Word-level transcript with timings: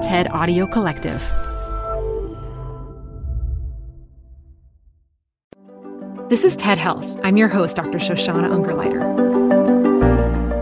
TED 0.00 0.28
Audio 0.28 0.66
Collective. 0.66 1.20
This 6.30 6.42
is 6.42 6.56
TED 6.56 6.78
Health. 6.78 7.18
I'm 7.22 7.36
your 7.36 7.48
host, 7.48 7.76
Dr. 7.76 7.98
Shoshana 7.98 8.48
Ungerleider. 8.48 9.04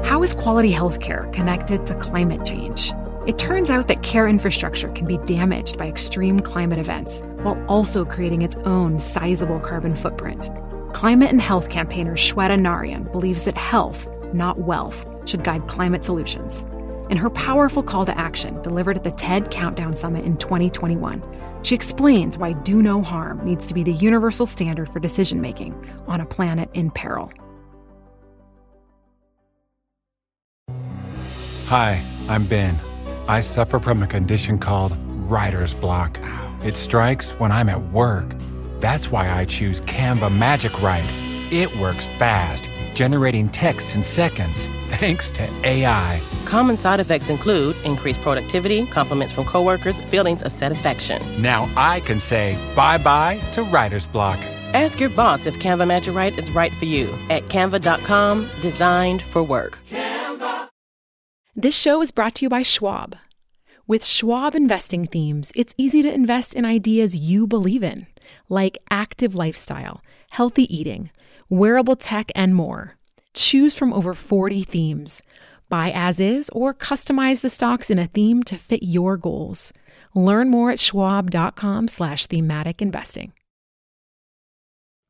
How 0.04 0.24
is 0.24 0.34
quality 0.34 0.72
healthcare 0.72 1.32
connected 1.32 1.86
to 1.86 1.94
climate 1.94 2.44
change? 2.44 2.92
It 3.28 3.38
turns 3.38 3.70
out 3.70 3.86
that 3.86 4.02
care 4.02 4.26
infrastructure 4.26 4.88
can 4.88 5.06
be 5.06 5.18
damaged 5.18 5.78
by 5.78 5.86
extreme 5.86 6.40
climate 6.40 6.80
events 6.80 7.20
while 7.42 7.64
also 7.68 8.04
creating 8.04 8.42
its 8.42 8.56
own 8.64 8.98
sizable 8.98 9.60
carbon 9.60 9.94
footprint. 9.94 10.50
Climate 10.94 11.30
and 11.30 11.40
health 11.40 11.68
campaigner 11.70 12.16
Shweta 12.16 12.58
Narayan 12.60 13.04
believes 13.04 13.44
that 13.44 13.56
health, 13.56 14.08
not 14.34 14.58
wealth, 14.58 15.06
should 15.26 15.44
guide 15.44 15.68
climate 15.68 16.04
solutions. 16.04 16.66
In 17.10 17.16
her 17.16 17.30
powerful 17.30 17.82
call 17.82 18.04
to 18.04 18.18
action 18.18 18.60
delivered 18.60 18.98
at 18.98 19.04
the 19.04 19.10
TED 19.10 19.50
Countdown 19.50 19.96
Summit 19.96 20.26
in 20.26 20.36
2021, 20.36 21.22
she 21.62 21.74
explains 21.74 22.36
why 22.36 22.52
do 22.52 22.82
no 22.82 23.02
harm 23.02 23.42
needs 23.44 23.66
to 23.66 23.74
be 23.74 23.82
the 23.82 23.92
universal 23.92 24.44
standard 24.44 24.92
for 24.92 25.00
decision 25.00 25.40
making 25.40 25.74
on 26.06 26.20
a 26.20 26.26
planet 26.26 26.68
in 26.74 26.90
peril. 26.90 27.32
Hi, 31.66 32.02
I'm 32.28 32.46
Ben. 32.46 32.78
I 33.26 33.40
suffer 33.40 33.78
from 33.78 34.02
a 34.02 34.06
condition 34.06 34.58
called 34.58 34.96
writer's 35.06 35.72
block. 35.72 36.18
It 36.62 36.76
strikes 36.76 37.30
when 37.32 37.52
I'm 37.52 37.70
at 37.70 37.90
work. 37.90 38.26
That's 38.80 39.10
why 39.10 39.30
I 39.30 39.46
choose 39.46 39.80
Canva 39.82 40.34
Magic 40.36 40.80
Write. 40.82 41.08
It 41.50 41.74
works 41.76 42.06
fast, 42.18 42.68
generating 42.98 43.48
texts 43.50 43.94
in 43.94 44.02
seconds, 44.02 44.66
thanks 44.86 45.30
to 45.30 45.44
AI. 45.64 46.20
Common 46.44 46.76
side 46.76 46.98
effects 46.98 47.30
include 47.30 47.76
increased 47.84 48.20
productivity, 48.20 48.86
compliments 48.86 49.32
from 49.32 49.44
coworkers, 49.44 50.00
feelings 50.10 50.42
of 50.42 50.50
satisfaction. 50.50 51.20
Now 51.40 51.70
I 51.76 52.00
can 52.00 52.18
say 52.18 52.58
bye 52.74 52.98
bye 52.98 53.38
to 53.52 53.62
writer's 53.62 54.08
block. 54.08 54.38
Ask 54.74 54.98
your 54.98 55.10
boss 55.10 55.46
if 55.46 55.60
Canva 55.60 55.86
Magic 55.86 56.12
Write 56.12 56.36
is 56.40 56.50
right 56.50 56.74
for 56.74 56.86
you 56.86 57.16
at 57.30 57.44
canva.com, 57.44 58.50
designed 58.60 59.22
for 59.22 59.44
work. 59.44 59.78
Canva. 59.90 60.68
This 61.54 61.76
show 61.76 62.02
is 62.02 62.10
brought 62.10 62.34
to 62.36 62.44
you 62.46 62.48
by 62.48 62.62
Schwab. 62.62 63.16
With 63.86 64.04
Schwab 64.04 64.56
investing 64.56 65.06
themes, 65.06 65.52
it's 65.54 65.72
easy 65.78 66.02
to 66.02 66.12
invest 66.12 66.56
in 66.56 66.64
ideas 66.64 67.16
you 67.16 67.46
believe 67.46 67.84
in, 67.84 68.08
like 68.48 68.76
active 68.90 69.36
lifestyle, 69.36 70.02
healthy 70.30 70.66
eating, 70.76 71.10
wearable 71.48 71.96
tech, 71.96 72.30
and 72.34 72.54
more. 72.54 72.96
Choose 73.34 73.74
from 73.74 73.92
over 73.92 74.14
40 74.14 74.62
themes. 74.64 75.22
Buy 75.68 75.92
as 75.94 76.18
is 76.18 76.48
or 76.50 76.74
customize 76.74 77.40
the 77.40 77.48
stocks 77.48 77.90
in 77.90 77.98
a 77.98 78.06
theme 78.06 78.42
to 78.44 78.56
fit 78.56 78.82
your 78.82 79.16
goals. 79.16 79.72
Learn 80.14 80.50
more 80.50 80.70
at 80.70 80.80
schwab.com 80.80 81.88
slash 81.88 82.26
thematic 82.26 82.80
investing. 82.82 83.32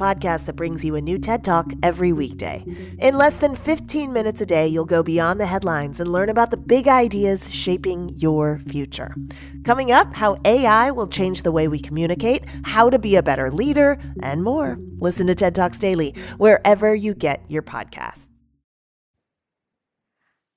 podcast 0.00 0.46
that 0.46 0.56
brings 0.56 0.82
you 0.82 0.96
a 0.96 1.00
new 1.00 1.18
TED 1.18 1.44
Talk 1.44 1.72
every 1.82 2.12
weekday. 2.12 2.64
In 2.98 3.16
less 3.16 3.36
than 3.36 3.54
15 3.54 4.12
minutes 4.12 4.40
a 4.40 4.46
day, 4.46 4.66
you'll 4.66 4.86
go 4.86 5.02
beyond 5.02 5.38
the 5.38 5.46
headlines 5.46 6.00
and 6.00 6.10
learn 6.10 6.30
about 6.30 6.50
the 6.50 6.56
big 6.56 6.88
ideas 6.88 7.54
shaping 7.54 8.08
your 8.16 8.58
future. 8.60 9.14
Coming 9.62 9.92
up, 9.92 10.14
how 10.14 10.38
AI 10.44 10.90
will 10.90 11.06
change 11.06 11.42
the 11.42 11.52
way 11.52 11.68
we 11.68 11.78
communicate, 11.78 12.44
how 12.64 12.88
to 12.88 12.98
be 12.98 13.16
a 13.16 13.22
better 13.22 13.50
leader, 13.50 13.98
and 14.22 14.42
more. 14.42 14.78
Listen 14.98 15.26
to 15.26 15.34
TED 15.34 15.54
Talks 15.54 15.78
Daily 15.78 16.14
wherever 16.38 16.94
you 16.94 17.14
get 17.14 17.44
your 17.48 17.62
podcasts. 17.62 18.26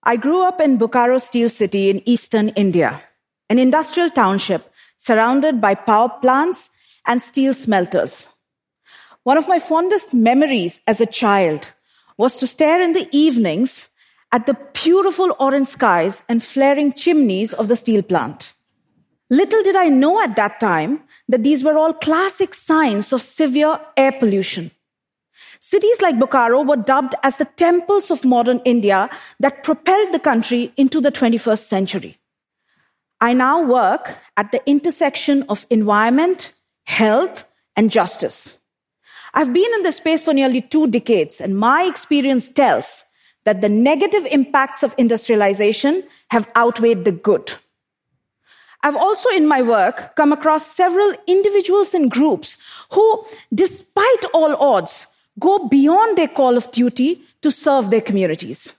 I 0.03 0.17
grew 0.17 0.43
up 0.43 0.59
in 0.59 0.77
Bokaro 0.77 1.19
Steel 1.19 1.49
City 1.49 1.89
in 1.89 2.01
eastern 2.07 2.49
India, 2.49 3.01
an 3.49 3.59
industrial 3.59 4.09
township 4.09 4.69
surrounded 4.97 5.61
by 5.61 5.75
power 5.75 6.09
plants 6.21 6.69
and 7.05 7.21
steel 7.21 7.53
smelters. 7.53 8.32
One 9.23 9.37
of 9.37 9.47
my 9.47 9.59
fondest 9.59 10.13
memories 10.13 10.81
as 10.85 10.99
a 10.99 11.05
child 11.05 11.71
was 12.17 12.35
to 12.37 12.47
stare 12.47 12.81
in 12.81 12.93
the 12.93 13.07
evenings 13.11 13.89
at 14.33 14.45
the 14.45 14.57
beautiful 14.73 15.35
orange 15.39 15.67
skies 15.67 16.23
and 16.27 16.43
flaring 16.43 16.91
chimneys 16.91 17.53
of 17.53 17.67
the 17.67 17.75
steel 17.75 18.03
plant. 18.03 18.53
Little 19.29 19.63
did 19.63 19.75
I 19.75 19.87
know 19.87 20.21
at 20.21 20.35
that 20.35 20.59
time 20.59 21.03
that 21.29 21.43
these 21.43 21.63
were 21.63 21.77
all 21.77 21.93
classic 21.93 22.53
signs 22.53 23.13
of 23.13 23.21
severe 23.21 23.79
air 23.95 24.11
pollution. 24.11 24.71
Cities 25.59 26.01
like 26.01 26.19
Bokaro 26.19 26.67
were 26.67 26.75
dubbed 26.75 27.15
as 27.23 27.37
the 27.37 27.45
temples 27.45 28.11
of 28.11 28.25
modern 28.25 28.59
India 28.65 29.09
that 29.39 29.63
propelled 29.63 30.13
the 30.13 30.19
country 30.19 30.73
into 30.75 30.99
the 30.99 31.11
21st 31.11 31.65
century. 31.65 32.17
I 33.21 33.33
now 33.33 33.63
work 33.63 34.17
at 34.35 34.51
the 34.51 34.61
intersection 34.69 35.43
of 35.43 35.65
environment, 35.69 36.51
health, 36.85 37.45
and 37.77 37.89
justice. 37.89 38.59
I've 39.33 39.53
been 39.53 39.73
in 39.73 39.83
this 39.83 39.97
space 39.97 40.23
for 40.23 40.33
nearly 40.33 40.61
two 40.61 40.87
decades, 40.87 41.41
and 41.41 41.57
my 41.57 41.83
experience 41.83 42.51
tells 42.51 43.03
that 43.45 43.61
the 43.61 43.69
negative 43.69 44.25
impacts 44.31 44.83
of 44.83 44.93
industrialization 44.97 46.03
have 46.29 46.49
outweighed 46.55 47.03
the 47.03 47.11
good. 47.11 47.53
I've 48.83 48.95
also, 48.95 49.29
in 49.29 49.47
my 49.47 49.61
work, 49.61 50.15
come 50.15 50.33
across 50.33 50.67
several 50.67 51.13
individuals 51.25 51.93
and 51.93 52.11
groups 52.11 52.57
who, 52.91 53.25
despite 53.53 54.25
all 54.33 54.55
odds, 54.57 55.07
go 55.39 55.67
beyond 55.67 56.17
their 56.17 56.27
call 56.27 56.57
of 56.57 56.69
duty 56.71 57.23
to 57.41 57.49
serve 57.49 57.89
their 57.89 58.01
communities. 58.01 58.77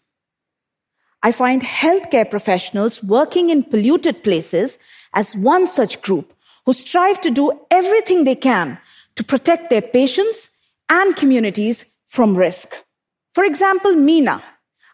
I 1.23 1.33
find 1.33 1.63
healthcare 1.63 2.29
professionals 2.29 3.03
working 3.03 3.49
in 3.49 3.65
polluted 3.65 4.23
places 4.23 4.79
as 5.15 5.35
one 5.35 5.67
such 5.67 6.03
group 6.03 6.35
who 6.67 6.75
strive 6.75 7.21
to 7.23 7.31
do 7.31 7.59
everything 7.71 8.25
they 8.25 8.35
can 8.35 8.79
to 9.17 9.25
protect 9.25 9.71
their 9.71 9.83
patients 9.83 10.51
and 10.89 11.17
communities 11.17 11.87
from 12.07 12.37
risk. 12.37 12.75
For 13.33 13.45
example, 13.45 13.95
Meena, 13.95 14.43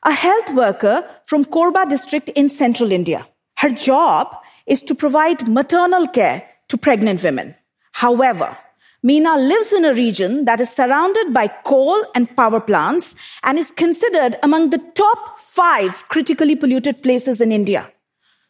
a 0.05 0.13
health 0.13 0.55
worker 0.55 1.09
from 1.27 1.45
Korba 1.45 1.89
district 1.89 2.29
in 2.31 2.49
central 2.49 2.93
India. 2.93 3.27
Her 3.59 3.71
job 3.71 4.35
is 4.67 4.83
to 4.85 4.95
provide 4.95 5.47
maternal 5.49 6.07
care 6.07 6.43
to 6.69 6.79
pregnant 6.79 7.23
women. 7.23 7.55
However, 7.93 8.57
Meena 9.05 9.37
lives 9.37 9.73
in 9.73 9.85
a 9.85 9.95
region 9.95 10.45
that 10.45 10.61
is 10.61 10.71
surrounded 10.71 11.33
by 11.33 11.49
coal 11.49 12.03
and 12.15 12.35
power 12.37 12.61
plants 12.61 13.15
and 13.43 13.59
is 13.59 13.71
considered 13.73 14.37
among 14.43 14.71
the 14.71 14.83
top 14.95 15.39
five 15.39 16.07
critically 16.09 16.55
polluted 16.55 17.03
places 17.03 17.41
in 17.41 17.51
India. 17.51 17.91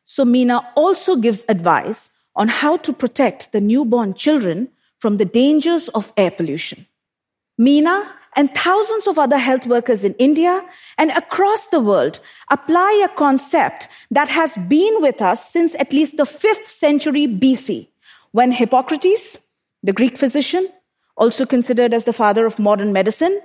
So 0.04 0.24
Meena 0.24 0.64
also 0.74 1.16
gives 1.16 1.44
advice 1.48 2.10
on 2.34 2.48
how 2.48 2.76
to 2.78 2.92
protect 2.92 3.52
the 3.52 3.60
newborn 3.60 4.14
children 4.14 4.68
from 5.00 5.16
the 5.16 5.24
dangers 5.24 5.88
of 5.88 6.12
air 6.16 6.30
pollution. 6.30 6.86
Meena 7.60 8.06
and 8.36 8.54
thousands 8.54 9.08
of 9.08 9.18
other 9.18 9.38
health 9.38 9.66
workers 9.66 10.04
in 10.04 10.14
India 10.14 10.62
and 10.96 11.10
across 11.10 11.66
the 11.68 11.80
world 11.80 12.20
apply 12.50 13.04
a 13.04 13.16
concept 13.16 13.88
that 14.10 14.28
has 14.28 14.56
been 14.68 15.02
with 15.02 15.20
us 15.20 15.50
since 15.50 15.74
at 15.74 15.92
least 15.92 16.16
the 16.16 16.22
5th 16.22 16.66
century 16.66 17.26
BC 17.26 17.88
when 18.30 18.52
Hippocrates 18.52 19.36
the 19.82 19.92
Greek 19.92 20.18
physician, 20.18 20.68
also 21.16 21.46
considered 21.46 21.92
as 21.92 22.04
the 22.04 22.12
father 22.12 22.46
of 22.46 22.58
modern 22.58 22.92
medicine, 22.92 23.40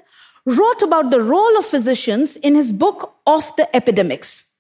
wrote 0.46 0.82
about 0.82 1.12
the 1.12 1.22
role 1.22 1.58
of 1.58 1.66
physicians 1.66 2.36
in 2.36 2.56
his 2.56 2.72
book 2.72 3.16
of 3.26 3.56
the 3.56 3.74
epidemics. 3.76 4.52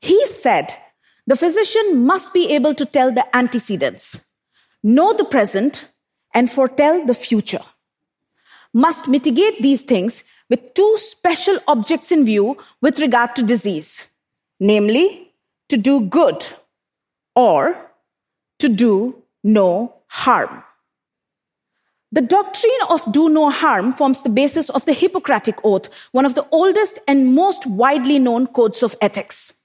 He 0.00 0.26
said 0.26 0.74
the 1.26 1.36
physician 1.36 2.04
must 2.04 2.32
be 2.32 2.52
able 2.52 2.74
to 2.74 2.84
tell 2.84 3.12
the 3.12 3.24
antecedents, 3.36 4.24
know 4.82 5.12
the 5.12 5.24
present, 5.24 5.86
and 6.34 6.50
foretell 6.50 7.04
the 7.04 7.14
future. 7.14 7.62
Must 8.72 9.08
mitigate 9.08 9.62
these 9.62 9.82
things 9.82 10.24
with 10.48 10.74
two 10.74 10.96
special 10.98 11.58
objects 11.66 12.12
in 12.12 12.24
view 12.24 12.58
with 12.80 13.00
regard 13.00 13.34
to 13.36 13.42
disease, 13.42 14.06
namely, 14.58 15.32
to 15.68 15.76
do 15.76 16.00
good 16.00 16.46
or 17.34 17.90
to 18.58 18.68
do 18.68 19.22
no 19.42 19.94
harm. 20.08 20.62
The 22.12 22.20
doctrine 22.20 22.72
of 22.88 23.12
do 23.12 23.28
no 23.28 23.50
harm 23.50 23.92
forms 23.92 24.22
the 24.22 24.28
basis 24.28 24.68
of 24.68 24.84
the 24.84 24.92
Hippocratic 24.92 25.64
Oath, 25.64 25.88
one 26.10 26.26
of 26.26 26.34
the 26.34 26.46
oldest 26.50 26.98
and 27.06 27.34
most 27.34 27.66
widely 27.66 28.18
known 28.18 28.48
codes 28.48 28.82
of 28.82 28.96
ethics. 29.00 29.59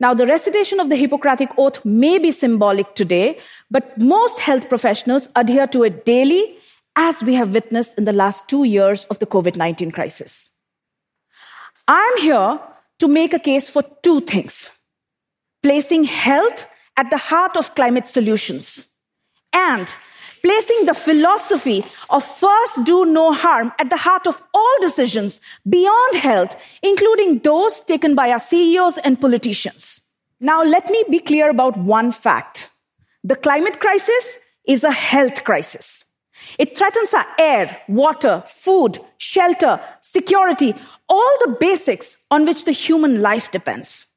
Now, 0.00 0.14
the 0.14 0.26
recitation 0.26 0.80
of 0.80 0.88
the 0.88 0.96
Hippocratic 0.96 1.50
Oath 1.56 1.84
may 1.84 2.18
be 2.18 2.30
symbolic 2.30 2.94
today, 2.94 3.38
but 3.70 3.96
most 3.98 4.40
health 4.40 4.68
professionals 4.68 5.28
adhere 5.36 5.66
to 5.68 5.84
it 5.84 6.04
daily, 6.04 6.58
as 6.96 7.22
we 7.22 7.34
have 7.34 7.52
witnessed 7.52 7.98
in 7.98 8.04
the 8.04 8.12
last 8.12 8.48
two 8.48 8.64
years 8.64 9.04
of 9.06 9.18
the 9.18 9.26
COVID 9.26 9.56
19 9.56 9.90
crisis. 9.90 10.52
I'm 11.88 12.18
here 12.18 12.60
to 13.00 13.08
make 13.08 13.34
a 13.34 13.38
case 13.38 13.68
for 13.68 13.82
two 14.02 14.20
things 14.20 14.70
placing 15.62 16.04
health 16.04 16.66
at 16.96 17.10
the 17.10 17.18
heart 17.18 17.56
of 17.56 17.74
climate 17.74 18.06
solutions 18.06 18.90
and 19.52 19.92
placing 20.44 20.84
the 20.84 20.94
philosophy 20.94 21.82
of 22.10 22.22
first 22.22 22.84
do 22.84 23.06
no 23.06 23.32
harm 23.32 23.72
at 23.80 23.88
the 23.88 23.96
heart 23.96 24.26
of 24.26 24.42
all 24.52 24.76
decisions 24.82 25.40
beyond 25.68 26.16
health, 26.16 26.54
including 26.82 27.38
those 27.38 27.80
taken 27.80 28.14
by 28.14 28.30
our 28.30 28.38
CEOs 28.38 28.98
and 28.98 29.18
politicians. 29.18 30.02
Now, 30.40 30.62
let 30.62 30.90
me 30.90 31.02
be 31.10 31.20
clear 31.20 31.48
about 31.48 31.78
one 31.78 32.12
fact. 32.12 32.68
The 33.22 33.36
climate 33.36 33.80
crisis 33.80 34.38
is 34.66 34.84
a 34.84 34.92
health 34.92 35.44
crisis. 35.44 36.04
It 36.58 36.76
threatens 36.76 37.14
our 37.14 37.26
air, 37.38 37.80
water, 37.88 38.42
food, 38.46 38.98
shelter, 39.16 39.80
security, 40.02 40.74
all 41.08 41.36
the 41.40 41.56
basics 41.58 42.18
on 42.30 42.44
which 42.44 42.66
the 42.66 42.72
human 42.72 43.22
life 43.22 43.50
depends. 43.50 44.08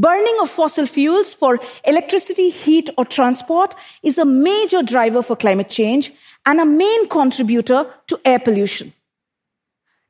Burning 0.00 0.38
of 0.40 0.48
fossil 0.48 0.86
fuels 0.86 1.34
for 1.34 1.60
electricity, 1.84 2.48
heat, 2.48 2.88
or 2.96 3.04
transport 3.04 3.74
is 4.02 4.16
a 4.16 4.24
major 4.24 4.82
driver 4.82 5.20
for 5.20 5.36
climate 5.36 5.68
change 5.68 6.10
and 6.46 6.58
a 6.58 6.64
main 6.64 7.06
contributor 7.10 7.86
to 8.06 8.18
air 8.24 8.38
pollution. 8.38 8.94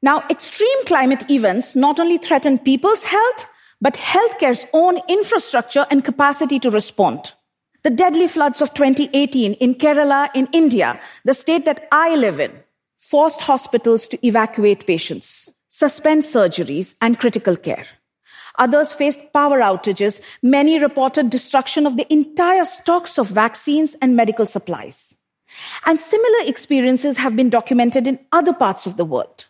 Now, 0.00 0.22
extreme 0.31 0.84
climate 0.87 1.28
events 1.28 1.75
not 1.75 1.98
only 1.98 2.19
threaten 2.19 2.60
people's 2.60 3.02
health, 3.02 3.48
but 3.81 3.94
healthcare's 3.94 4.64
own 4.72 5.00
infrastructure 5.08 5.84
and 5.90 6.04
capacity 6.04 6.60
to 6.60 6.70
respond. 6.70 7.32
The 7.82 7.90
deadly 7.90 8.28
floods 8.28 8.62
of 8.62 8.72
2018 8.75 9.54
in 9.54 9.75
Kerala 9.75 10.31
in 10.37 10.46
India, 10.52 11.00
the 11.25 11.34
state 11.34 11.64
that 11.64 11.88
I 11.90 12.14
live 12.14 12.38
in, 12.38 12.52
forced 12.96 13.40
hospitals 13.40 14.06
to 14.06 14.25
evacuate 14.25 14.87
patients, 14.87 15.50
suspend 15.66 16.22
surgeries 16.22 16.94
and 17.00 17.19
critical 17.19 17.56
care. 17.56 17.87
Others 18.61 18.93
faced 18.93 19.33
power 19.33 19.59
outages. 19.61 20.21
Many 20.43 20.79
reported 20.79 21.31
destruction 21.31 21.87
of 21.87 21.97
the 21.97 22.07
entire 22.12 22.67
stocks 22.67 23.19
of 23.19 23.29
vaccines 23.29 23.97
and 24.03 24.15
medical 24.15 24.47
supplies. 24.47 25.17
And 25.87 25.99
similar 25.99 26.45
experiences 26.47 27.17
have 27.17 27.35
been 27.35 27.49
documented 27.49 28.07
in 28.07 28.21
other 28.33 28.53
parts 28.53 28.87
of 28.87 28.99
the 28.99 29.07
world. 29.07 29.47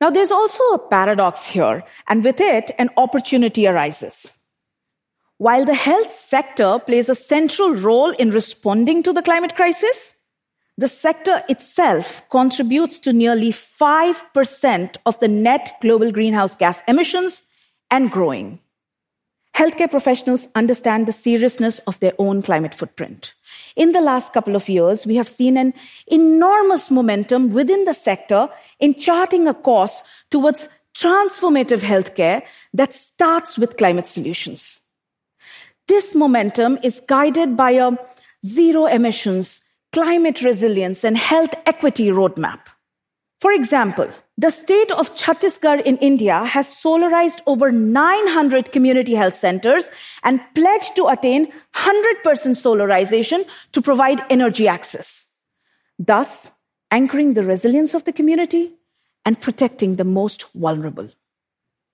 Now, 0.00 0.10
there's 0.10 0.32
also 0.32 0.64
a 0.70 0.88
paradox 0.88 1.44
here, 1.44 1.84
and 2.08 2.24
with 2.24 2.40
it, 2.40 2.70
an 2.78 2.88
opportunity 2.96 3.66
arises. 3.66 4.38
While 5.36 5.66
the 5.66 5.74
health 5.74 6.10
sector 6.10 6.78
plays 6.78 7.08
a 7.08 7.14
central 7.14 7.74
role 7.74 8.10
in 8.10 8.30
responding 8.30 9.02
to 9.02 9.12
the 9.12 9.22
climate 9.22 9.56
crisis, 9.56 10.16
the 10.78 10.88
sector 10.88 11.44
itself 11.48 12.22
contributes 12.30 12.98
to 13.00 13.12
nearly 13.12 13.50
5% 13.50 14.96
of 15.06 15.20
the 15.20 15.28
net 15.28 15.76
global 15.80 16.10
greenhouse 16.10 16.56
gas 16.56 16.80
emissions 16.88 17.44
and 17.94 18.10
growing. 18.10 18.58
Healthcare 19.56 19.88
professionals 19.88 20.48
understand 20.56 21.06
the 21.06 21.12
seriousness 21.12 21.78
of 21.90 22.00
their 22.00 22.12
own 22.18 22.42
climate 22.42 22.74
footprint. 22.74 23.34
In 23.76 23.92
the 23.92 24.00
last 24.00 24.32
couple 24.32 24.56
of 24.56 24.68
years, 24.68 25.06
we 25.06 25.14
have 25.14 25.28
seen 25.28 25.56
an 25.56 25.72
enormous 26.08 26.90
momentum 26.90 27.52
within 27.52 27.84
the 27.84 27.94
sector 27.94 28.48
in 28.80 28.94
charting 28.94 29.46
a 29.46 29.54
course 29.54 30.02
towards 30.28 30.68
transformative 30.92 31.82
healthcare 31.90 32.42
that 32.72 32.94
starts 32.94 33.56
with 33.56 33.76
climate 33.76 34.08
solutions. 34.08 34.80
This 35.86 36.16
momentum 36.16 36.80
is 36.82 37.00
guided 37.06 37.56
by 37.56 37.72
a 37.72 37.92
zero 38.44 38.86
emissions, 38.86 39.62
climate 39.92 40.42
resilience, 40.42 41.04
and 41.04 41.16
health 41.16 41.54
equity 41.64 42.08
roadmap. 42.08 42.60
For 43.40 43.52
example, 43.52 44.10
the 44.36 44.50
state 44.50 44.90
of 44.90 45.14
Chhattisgarh 45.14 45.82
in 45.82 45.96
India 45.98 46.44
has 46.44 46.66
solarized 46.66 47.40
over 47.46 47.70
900 47.70 48.72
community 48.72 49.14
health 49.14 49.36
centers 49.36 49.90
and 50.24 50.40
pledged 50.54 50.96
to 50.96 51.06
attain 51.06 51.52
100% 51.74 52.24
solarization 52.24 53.46
to 53.72 53.80
provide 53.80 54.24
energy 54.30 54.66
access, 54.66 55.28
thus 55.98 56.52
anchoring 56.90 57.34
the 57.34 57.44
resilience 57.44 57.94
of 57.94 58.04
the 58.04 58.12
community 58.12 58.72
and 59.24 59.40
protecting 59.40 59.96
the 59.96 60.04
most 60.04 60.52
vulnerable. 60.52 61.08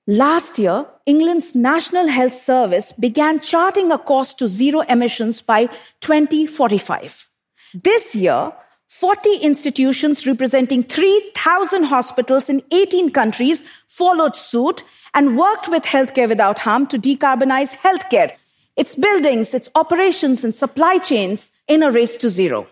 Last 0.06 0.58
year, 0.58 0.86
England's 1.04 1.54
National 1.54 2.08
Health 2.08 2.34
Service 2.34 2.92
began 2.92 3.38
charting 3.38 3.92
a 3.92 3.98
course 3.98 4.32
to 4.34 4.48
zero 4.48 4.80
emissions 4.80 5.42
by 5.42 5.66
2045. 6.00 7.28
This 7.74 8.14
year, 8.14 8.52
40 8.90 9.36
institutions 9.36 10.26
representing 10.26 10.82
3,000 10.82 11.84
hospitals 11.84 12.48
in 12.48 12.60
18 12.72 13.12
countries 13.12 13.62
followed 13.86 14.34
suit 14.34 14.82
and 15.14 15.38
worked 15.38 15.68
with 15.68 15.84
Healthcare 15.84 16.28
Without 16.28 16.58
Harm 16.58 16.88
to 16.88 16.98
decarbonize 16.98 17.76
healthcare, 17.76 18.32
its 18.74 18.96
buildings, 18.96 19.54
its 19.54 19.70
operations, 19.76 20.42
and 20.42 20.52
supply 20.52 20.98
chains 20.98 21.52
in 21.68 21.84
a 21.84 21.92
race 21.92 22.16
to 22.16 22.28
zero. 22.28 22.66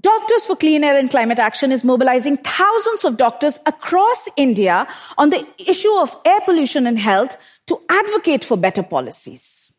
Doctors 0.00 0.46
for 0.46 0.56
Clean 0.56 0.82
Air 0.82 0.98
and 0.98 1.10
Climate 1.10 1.38
Action 1.38 1.70
is 1.70 1.84
mobilizing 1.84 2.38
thousands 2.38 3.04
of 3.04 3.18
doctors 3.18 3.58
across 3.66 4.28
India 4.38 4.88
on 5.18 5.28
the 5.28 5.46
issue 5.58 5.92
of 5.98 6.16
air 6.24 6.40
pollution 6.46 6.86
and 6.86 6.98
health 6.98 7.36
to 7.66 7.78
advocate 7.90 8.42
for 8.42 8.56
better 8.56 8.82
policies. 8.82 9.70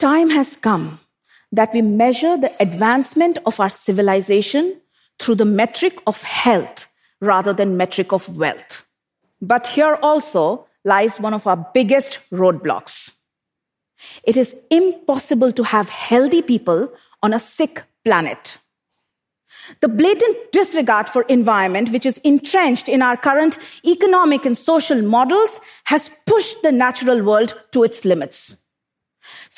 Time 0.00 0.30
has 0.30 0.56
come 0.56 0.98
that 1.52 1.72
we 1.72 1.82
measure 1.82 2.36
the 2.36 2.52
advancement 2.60 3.38
of 3.46 3.60
our 3.60 3.70
civilization 3.70 4.80
through 5.18 5.36
the 5.36 5.44
metric 5.44 5.98
of 6.06 6.22
health 6.22 6.88
rather 7.20 7.52
than 7.52 7.76
metric 7.76 8.12
of 8.12 8.36
wealth. 8.36 8.86
But 9.40 9.68
here 9.68 9.98
also 10.02 10.66
lies 10.84 11.20
one 11.20 11.34
of 11.34 11.46
our 11.46 11.68
biggest 11.74 12.18
roadblocks. 12.30 13.14
It 14.22 14.36
is 14.36 14.56
impossible 14.70 15.52
to 15.52 15.64
have 15.64 15.88
healthy 15.88 16.42
people 16.42 16.92
on 17.22 17.34
a 17.34 17.38
sick 17.38 17.82
planet. 18.04 18.58
The 19.80 19.88
blatant 19.88 20.52
disregard 20.52 21.08
for 21.08 21.22
environment, 21.22 21.90
which 21.90 22.06
is 22.06 22.18
entrenched 22.18 22.88
in 22.88 23.02
our 23.02 23.16
current 23.16 23.58
economic 23.84 24.46
and 24.46 24.56
social 24.56 25.02
models, 25.02 25.60
has 25.84 26.10
pushed 26.26 26.62
the 26.62 26.72
natural 26.72 27.22
world 27.22 27.54
to 27.72 27.84
its 27.84 28.04
limits. 28.04 28.56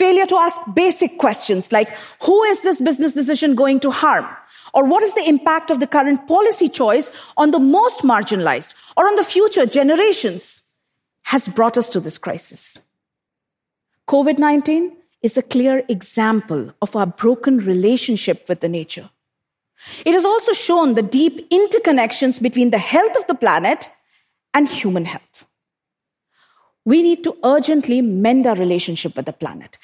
Failure 0.00 0.24
to 0.26 0.36
ask 0.36 0.58
basic 0.74 1.18
questions 1.18 1.72
like, 1.72 1.90
who 2.22 2.42
is 2.44 2.62
this 2.62 2.80
business 2.80 3.12
decision 3.12 3.54
going 3.54 3.80
to 3.80 3.90
harm? 3.90 4.26
Or 4.72 4.86
what 4.86 5.02
is 5.02 5.12
the 5.14 5.28
impact 5.28 5.70
of 5.70 5.80
the 5.80 5.86
current 5.86 6.26
policy 6.26 6.68
choice 6.70 7.10
on 7.36 7.50
the 7.50 7.58
most 7.58 8.00
marginalized 8.00 8.74
or 8.96 9.06
on 9.06 9.16
the 9.16 9.24
future 9.24 9.66
generations 9.66 10.62
has 11.24 11.48
brought 11.48 11.76
us 11.78 11.88
to 11.90 12.00
this 12.00 12.18
crisis. 12.18 12.78
COVID 14.08 14.38
19 14.38 14.96
is 15.22 15.36
a 15.36 15.42
clear 15.42 15.84
example 15.88 16.72
of 16.82 16.96
our 16.96 17.06
broken 17.06 17.58
relationship 17.58 18.48
with 18.48 18.60
the 18.60 18.68
nature. 18.68 19.10
It 20.04 20.12
has 20.12 20.24
also 20.24 20.52
shown 20.52 20.94
the 20.94 21.02
deep 21.02 21.48
interconnections 21.50 22.40
between 22.42 22.70
the 22.70 22.78
health 22.78 23.16
of 23.16 23.26
the 23.26 23.34
planet 23.34 23.90
and 24.52 24.68
human 24.68 25.04
health. 25.04 25.46
We 26.84 27.02
need 27.02 27.22
to 27.24 27.36
urgently 27.44 28.00
mend 28.00 28.46
our 28.46 28.54
relationship 28.54 29.16
with 29.16 29.26
the 29.26 29.32
planet. 29.32 29.76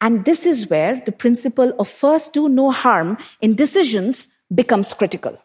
And 0.00 0.24
this 0.24 0.44
is 0.44 0.68
where 0.68 1.00
the 1.04 1.12
principle 1.12 1.72
of 1.78 1.88
first 1.88 2.32
do 2.34 2.48
no 2.48 2.70
harm 2.70 3.16
in 3.40 3.54
decisions 3.54 4.28
becomes 4.54 4.92
critical. 4.92 5.38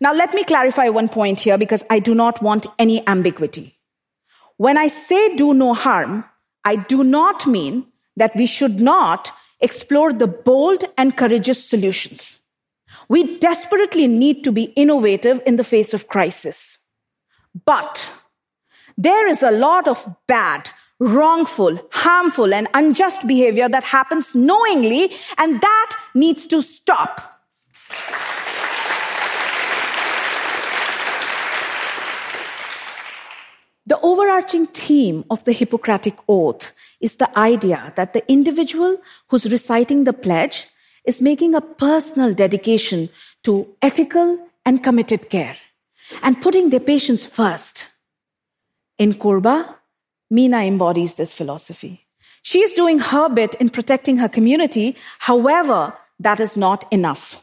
Now, 0.00 0.12
let 0.12 0.34
me 0.34 0.44
clarify 0.44 0.88
one 0.88 1.08
point 1.08 1.40
here 1.40 1.58
because 1.58 1.82
I 1.90 1.98
do 1.98 2.14
not 2.14 2.42
want 2.42 2.66
any 2.78 3.06
ambiguity. 3.08 3.78
When 4.56 4.76
I 4.76 4.88
say 4.88 5.36
do 5.36 5.54
no 5.54 5.74
harm, 5.74 6.24
I 6.64 6.76
do 6.76 7.02
not 7.02 7.46
mean 7.46 7.86
that 8.16 8.36
we 8.36 8.46
should 8.46 8.80
not 8.80 9.32
explore 9.60 10.12
the 10.12 10.26
bold 10.26 10.84
and 10.96 11.16
courageous 11.16 11.64
solutions. 11.64 12.42
We 13.08 13.38
desperately 13.38 14.06
need 14.06 14.44
to 14.44 14.52
be 14.52 14.64
innovative 14.76 15.40
in 15.46 15.56
the 15.56 15.64
face 15.64 15.94
of 15.94 16.08
crisis. 16.08 16.78
But 17.64 18.08
there 19.00 19.26
is 19.26 19.42
a 19.42 19.50
lot 19.50 19.88
of 19.88 20.06
bad, 20.26 20.70
wrongful, 20.98 21.80
harmful, 21.90 22.52
and 22.52 22.68
unjust 22.74 23.26
behavior 23.26 23.66
that 23.66 23.82
happens 23.82 24.34
knowingly, 24.34 25.10
and 25.38 25.58
that 25.62 25.96
needs 26.14 26.46
to 26.46 26.60
stop. 26.60 27.40
The 33.86 33.98
overarching 34.02 34.66
theme 34.66 35.24
of 35.30 35.44
the 35.44 35.52
Hippocratic 35.52 36.18
Oath 36.28 36.72
is 37.00 37.16
the 37.16 37.38
idea 37.38 37.94
that 37.96 38.12
the 38.12 38.30
individual 38.30 38.98
who's 39.28 39.50
reciting 39.50 40.04
the 40.04 40.12
pledge 40.12 40.68
is 41.06 41.22
making 41.22 41.54
a 41.54 41.62
personal 41.62 42.34
dedication 42.34 43.08
to 43.44 43.66
ethical 43.80 44.38
and 44.66 44.84
committed 44.84 45.30
care 45.30 45.56
and 46.22 46.42
putting 46.42 46.68
their 46.68 46.80
patients 46.80 47.24
first. 47.24 47.89
In 49.00 49.14
Korba, 49.14 49.76
Meena 50.30 50.66
embodies 50.66 51.14
this 51.14 51.32
philosophy. 51.32 52.04
She 52.42 52.60
is 52.60 52.74
doing 52.74 52.98
her 52.98 53.30
bit 53.30 53.54
in 53.54 53.70
protecting 53.70 54.18
her 54.18 54.28
community. 54.28 54.94
However, 55.20 55.94
that 56.18 56.38
is 56.38 56.54
not 56.54 56.84
enough. 56.92 57.42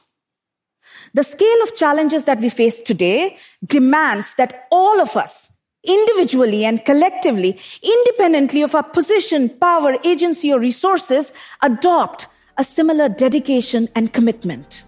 The 1.16 1.24
scale 1.24 1.64
of 1.64 1.74
challenges 1.74 2.26
that 2.26 2.42
we 2.42 2.50
face 2.50 2.80
today 2.80 3.38
demands 3.66 4.36
that 4.36 4.68
all 4.70 5.02
of 5.02 5.18
us, 5.18 5.52
individually 5.84 6.64
and 6.64 6.86
collectively, 6.86 7.60
independently 7.82 8.62
of 8.62 8.76
our 8.76 8.84
position, 8.84 9.50
power, 9.50 9.98
agency, 10.06 10.54
or 10.54 10.60
resources, 10.60 11.34
adopt 11.64 12.28
a 12.60 12.64
similar 12.64 13.10
dedication 13.10 13.90
and 13.96 14.14
commitment. 14.14 14.84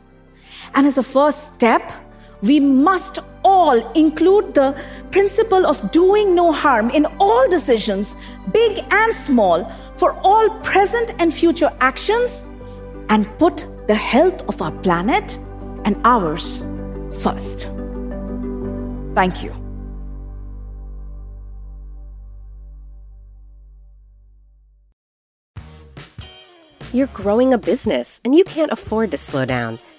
And 0.76 0.86
as 0.86 1.00
a 1.00 1.04
first 1.04 1.56
step, 1.56 1.92
we 2.44 2.60
must 2.60 3.18
all 3.50 3.92
include 3.94 4.54
the 4.54 4.76
principle 5.12 5.66
of 5.66 5.92
doing 5.92 6.36
no 6.36 6.52
harm 6.52 6.90
in 6.92 7.06
all 7.20 7.50
decisions, 7.50 8.16
big 8.54 8.84
and 8.92 9.14
small, 9.14 9.66
for 9.98 10.14
all 10.24 10.50
present 10.62 11.14
and 11.20 11.34
future 11.34 11.72
actions, 11.82 12.46
and 13.10 13.28
put 13.40 13.68
the 13.88 13.96
health 13.96 14.48
of 14.48 14.62
our 14.62 14.72
planet 14.72 15.38
and 15.86 15.96
ours 16.06 16.64
first. 17.24 17.68
Thank 19.16 19.44
you. 19.44 19.54
You're 26.92 27.08
growing 27.08 27.54
a 27.54 27.58
business 27.58 28.20
and 28.26 28.34
you 28.34 28.44
can't 28.44 28.72
afford 28.72 29.12
to 29.12 29.18
slow 29.18 29.46
down. 29.46 29.78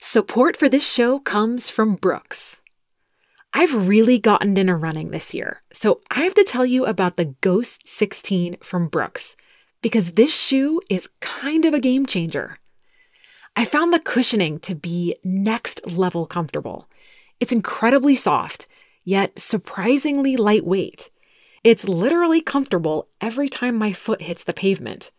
Support 0.00 0.56
for 0.56 0.68
this 0.68 0.90
show 0.90 1.18
comes 1.18 1.70
from 1.70 1.94
Brooks. 1.96 2.60
I've 3.54 3.88
really 3.88 4.18
gotten 4.18 4.56
into 4.56 4.76
running 4.76 5.10
this 5.10 5.32
year, 5.32 5.62
so 5.72 6.00
I 6.10 6.20
have 6.24 6.34
to 6.34 6.44
tell 6.44 6.66
you 6.66 6.84
about 6.84 7.16
the 7.16 7.34
Ghost 7.40 7.88
16 7.88 8.58
from 8.60 8.88
Brooks 8.88 9.36
because 9.80 10.12
this 10.12 10.34
shoe 10.34 10.80
is 10.90 11.08
kind 11.20 11.64
of 11.64 11.72
a 11.72 11.80
game 11.80 12.04
changer. 12.04 12.58
I 13.56 13.64
found 13.64 13.92
the 13.92 13.98
cushioning 13.98 14.58
to 14.60 14.74
be 14.74 15.16
next 15.24 15.86
level 15.86 16.26
comfortable. 16.26 16.88
It's 17.40 17.52
incredibly 17.52 18.14
soft, 18.14 18.68
yet 19.04 19.38
surprisingly 19.38 20.36
lightweight. 20.36 21.10
It's 21.64 21.88
literally 21.88 22.42
comfortable 22.42 23.08
every 23.20 23.48
time 23.48 23.76
my 23.76 23.94
foot 23.94 24.20
hits 24.20 24.44
the 24.44 24.52
pavement. 24.52 25.10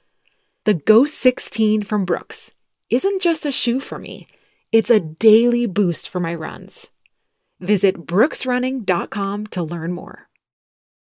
The 0.66 0.76
Ghost 0.76 1.16
16 1.16 1.82
from 1.82 2.06
Brooks 2.06 2.54
isn't 2.92 3.24
just 3.24 3.46
a 3.46 3.52
shoe 3.52 3.80
for 3.80 3.98
me. 3.98 4.28
It's 4.74 4.90
a 4.90 5.00
daily 5.00 5.66
boost 5.66 6.10
for 6.10 6.20
my 6.20 6.36
runs. 6.36 6.92
Visit 7.62 8.06
brooksrunning.com 8.06 9.48
to 9.48 9.64
learn 9.64 9.94
more. 9.94 10.27